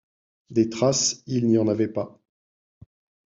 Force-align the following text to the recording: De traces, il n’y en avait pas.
De 0.49 0.63
traces, 0.63 1.21
il 1.27 1.45
n’y 1.45 1.59
en 1.59 1.67
avait 1.67 1.87
pas. 1.87 2.19